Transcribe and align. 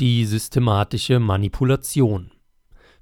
Die 0.00 0.24
systematische 0.24 1.20
Manipulation. 1.20 2.30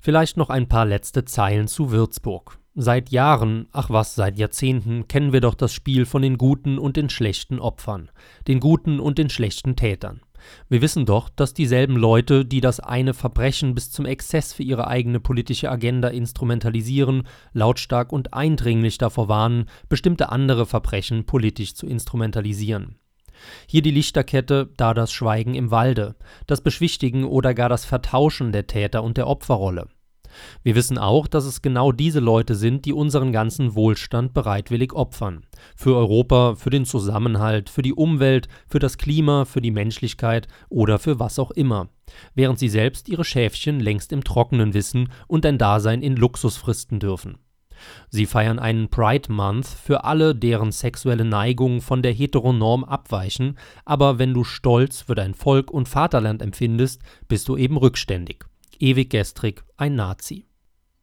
Vielleicht 0.00 0.36
noch 0.36 0.50
ein 0.50 0.68
paar 0.68 0.84
letzte 0.84 1.24
Zeilen 1.24 1.68
zu 1.68 1.92
Würzburg. 1.92 2.58
Seit 2.74 3.10
Jahren, 3.10 3.68
ach 3.70 3.90
was, 3.90 4.16
seit 4.16 4.36
Jahrzehnten 4.36 5.06
kennen 5.06 5.32
wir 5.32 5.40
doch 5.40 5.54
das 5.54 5.72
Spiel 5.72 6.04
von 6.04 6.20
den 6.20 6.36
guten 6.36 6.80
und 6.80 6.96
den 6.96 7.08
schlechten 7.08 7.60
Opfern, 7.60 8.10
den 8.48 8.58
guten 8.58 8.98
und 8.98 9.18
den 9.18 9.30
schlechten 9.30 9.76
Tätern. 9.76 10.20
Wir 10.68 10.82
wissen 10.82 11.06
doch, 11.06 11.28
dass 11.28 11.54
dieselben 11.54 11.94
Leute, 11.94 12.44
die 12.44 12.60
das 12.60 12.80
eine 12.80 13.14
Verbrechen 13.14 13.76
bis 13.76 13.92
zum 13.92 14.04
Exzess 14.04 14.52
für 14.52 14.64
ihre 14.64 14.88
eigene 14.88 15.20
politische 15.20 15.70
Agenda 15.70 16.08
instrumentalisieren, 16.08 17.22
lautstark 17.52 18.12
und 18.12 18.34
eindringlich 18.34 18.98
davor 18.98 19.28
warnen, 19.28 19.66
bestimmte 19.88 20.30
andere 20.30 20.66
Verbrechen 20.66 21.24
politisch 21.24 21.74
zu 21.74 21.86
instrumentalisieren. 21.86 22.96
Hier 23.66 23.82
die 23.82 23.90
Lichterkette, 23.90 24.70
da 24.76 24.94
das 24.94 25.12
Schweigen 25.12 25.54
im 25.54 25.70
Walde, 25.70 26.16
das 26.46 26.60
Beschwichtigen 26.60 27.24
oder 27.24 27.54
gar 27.54 27.68
das 27.68 27.84
Vertauschen 27.84 28.52
der 28.52 28.66
Täter 28.66 29.02
und 29.02 29.16
der 29.16 29.26
Opferrolle. 29.26 29.88
Wir 30.62 30.74
wissen 30.74 30.98
auch, 30.98 31.26
dass 31.26 31.44
es 31.44 31.62
genau 31.62 31.92
diese 31.92 32.20
Leute 32.20 32.54
sind, 32.54 32.84
die 32.84 32.92
unseren 32.92 33.32
ganzen 33.32 33.74
Wohlstand 33.74 34.34
bereitwillig 34.34 34.92
opfern. 34.92 35.44
Für 35.76 35.96
Europa, 35.96 36.54
für 36.54 36.70
den 36.70 36.84
Zusammenhalt, 36.84 37.70
für 37.70 37.82
die 37.82 37.94
Umwelt, 37.94 38.48
für 38.68 38.78
das 38.78 38.98
Klima, 38.98 39.44
für 39.44 39.60
die 39.60 39.70
Menschlichkeit 39.70 40.48
oder 40.68 40.98
für 40.98 41.18
was 41.18 41.38
auch 41.38 41.50
immer. 41.50 41.88
Während 42.34 42.58
sie 42.58 42.68
selbst 42.68 43.08
ihre 43.08 43.24
Schäfchen 43.24 43.80
längst 43.80 44.12
im 44.12 44.24
Trockenen 44.24 44.74
wissen 44.74 45.10
und 45.26 45.46
ein 45.46 45.58
Dasein 45.58 46.02
in 46.02 46.16
Luxus 46.16 46.56
fristen 46.56 47.00
dürfen. 47.00 47.38
Sie 48.08 48.26
feiern 48.26 48.58
einen 48.58 48.88
Pride 48.88 49.32
Month 49.32 49.66
für 49.66 50.04
alle, 50.04 50.34
deren 50.34 50.72
sexuelle 50.72 51.24
Neigungen 51.24 51.80
von 51.80 52.02
der 52.02 52.12
Heteronorm 52.12 52.84
abweichen, 52.84 53.58
aber 53.84 54.18
wenn 54.18 54.34
du 54.34 54.44
Stolz 54.44 55.02
für 55.02 55.14
dein 55.14 55.34
Volk 55.34 55.70
und 55.70 55.88
Vaterland 55.88 56.42
empfindest, 56.42 57.02
bist 57.28 57.48
du 57.48 57.56
eben 57.56 57.76
rückständig 57.76 58.44
ewig 58.80 59.10
gestrig 59.10 59.62
ein 59.76 59.94
Nazi. 59.94 60.46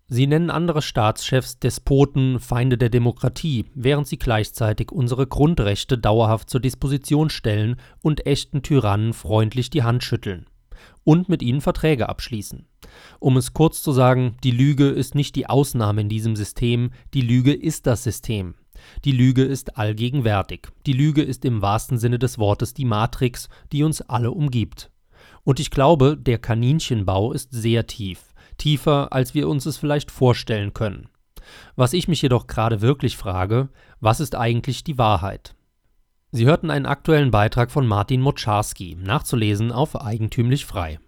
Sie 0.10 0.26
nennen 0.26 0.50
andere 0.50 0.82
Staatschefs 0.82 1.60
Despoten, 1.60 2.40
Feinde 2.40 2.78
der 2.78 2.90
Demokratie, 2.90 3.66
während 3.76 4.08
sie 4.08 4.18
gleichzeitig 4.18 4.92
unsere 4.92 5.28
Grundrechte 5.28 5.98
dauerhaft 5.98 6.50
zur 6.50 6.62
Disposition 6.62 7.30
stellen 7.30 7.76
und 8.02 8.26
echten 8.26 8.62
Tyrannen 8.62 9.14
freundlich 9.14 9.70
die 9.70 9.84
Hand 9.84 10.04
schütteln. 10.04 10.46
Und 11.04 11.28
mit 11.28 11.42
ihnen 11.42 11.62
Verträge 11.62 12.08
abschließen. 12.08 12.68
Um 13.20 13.38
es 13.38 13.54
kurz 13.54 13.82
zu 13.82 13.92
sagen, 13.92 14.38
die 14.44 14.52
Lüge 14.52 14.88
ist 14.90 15.16
nicht 15.16 15.36
die 15.36 15.48
Ausnahme 15.48 16.02
in 16.02 16.10
diesem 16.10 16.36
System, 16.36 16.92
die 17.14 17.22
Lüge 17.22 17.54
ist 17.54 17.88
das 17.88 18.04
System. 18.04 18.56
Die 19.06 19.12
Lüge 19.12 19.44
ist 19.44 19.78
allgegenwärtig. 19.78 20.68
Die 20.86 20.94
Lüge 20.94 21.24
ist 21.24 21.46
im 21.46 21.62
wahrsten 21.62 21.98
Sinne 21.98 22.20
des 22.20 22.38
Wortes 22.38 22.74
die 22.74 22.86
Matrix, 22.86 23.50
die 23.72 23.84
uns 23.84 24.02
alle 24.02 24.32
umgibt. 24.32 24.92
Und 25.44 25.60
ich 25.60 25.72
glaube, 25.72 26.18
der 26.18 26.38
Kaninchenbau 26.38 27.32
ist 27.32 27.52
sehr 27.52 27.88
tief, 27.88 28.34
tiefer, 28.58 29.14
als 29.14 29.34
wir 29.34 29.48
uns 29.48 29.66
es 29.66 29.78
vielleicht 29.78 30.12
vorstellen 30.12 30.74
können. 30.74 31.10
Was 31.76 31.94
ich 31.94 32.08
mich 32.08 32.22
jedoch 32.22 32.48
gerade 32.48 32.82
wirklich 32.82 33.18
frage, 33.18 33.70
was 34.00 34.20
ist 34.20 34.36
eigentlich 34.36 34.84
die 34.84 34.98
Wahrheit? 34.98 35.56
Sie 36.32 36.46
hörten 36.46 36.70
einen 36.70 36.86
aktuellen 36.86 37.32
Beitrag 37.32 37.72
von 37.72 37.88
Martin 37.88 38.22
Moczarski, 38.22 38.98
nachzulesen 39.00 39.72
auf 39.72 40.00
eigentümlich 40.00 40.66
frei. 40.66 41.00